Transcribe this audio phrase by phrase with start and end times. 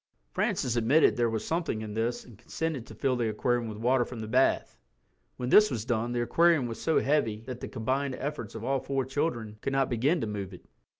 [0.31, 3.77] Francis admitted that there was something in this and consented to fill the aquarium with
[3.77, 4.75] water from the bath.
[5.37, 8.79] When this was done the aquarium was so heavy that the combined efforts of all
[8.79, 10.65] four children could not begin to move it.